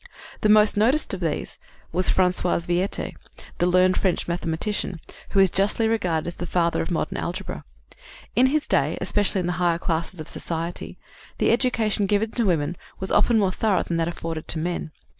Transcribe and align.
The 0.41 0.49
most 0.49 0.77
noted 0.77 1.13
of 1.13 1.19
these 1.19 1.59
was 1.91 2.09
François 2.09 2.57
Viète, 2.65 3.13
the 3.59 3.67
learned 3.67 3.99
French 3.99 4.27
mathematician, 4.27 4.99
who 5.29 5.39
is 5.39 5.51
justly 5.51 5.87
regarded 5.87 6.25
as 6.27 6.35
the 6.37 6.47
father 6.47 6.81
of 6.81 6.89
modern 6.89 7.19
algebra. 7.19 7.63
In 8.35 8.47
his 8.47 8.67
day, 8.67 8.97
especially 8.99 9.41
in 9.41 9.45
the 9.45 9.53
higher 9.61 9.77
classes 9.77 10.19
of 10.19 10.27
society, 10.27 10.97
the 11.37 11.51
education 11.51 12.07
given 12.07 12.31
to 12.31 12.47
women 12.47 12.77
was 12.99 13.11
often 13.11 13.37
more 13.37 13.51
thorough 13.51 13.83
than 13.83 13.97
that 13.97 14.07
afforded 14.07 14.47
to 14.47 14.57
men. 14.57 14.91